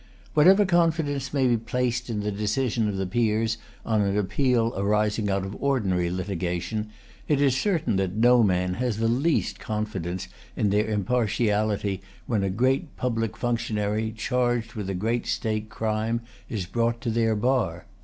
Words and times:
Whatever 0.33 0.65
confidence 0.65 1.31
may 1.31 1.45
be 1.47 1.57
placed 1.57 2.09
in 2.09 2.21
the 2.21 2.31
decision 2.31 2.89
of 2.89 2.97
the 2.97 3.05
Peers 3.05 3.59
on 3.85 4.01
an 4.01 4.17
appeal 4.17 4.73
arising 4.75 5.29
out 5.29 5.45
of 5.45 5.55
ordinary 5.61 6.09
litigation, 6.09 6.89
it 7.27 7.39
is 7.39 7.55
certain 7.55 7.97
that 7.97 8.15
no 8.15 8.41
man 8.41 8.73
has 8.73 8.97
the 8.97 9.07
least 9.07 9.59
confidence 9.59 10.27
in 10.55 10.71
their 10.71 10.87
impartiality 10.87 12.01
when 12.25 12.43
a 12.43 12.49
great 12.49 12.97
public 12.97 13.37
functionary, 13.37 14.11
charged 14.11 14.73
with 14.73 14.89
a 14.89 14.95
great 14.95 15.27
state 15.27 15.69
crime, 15.69 16.21
is 16.49 16.65
brought 16.65 16.99
to 17.01 17.11
their 17.11 17.35
bar. 17.35 17.85